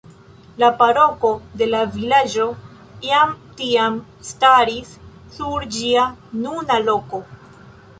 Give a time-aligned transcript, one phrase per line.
[0.61, 1.29] La paroko
[1.61, 2.47] de la vilaĝo
[3.11, 4.01] jam tiam
[4.33, 4.97] staris
[5.39, 6.13] sur ĝia
[6.45, 7.27] nuna loko.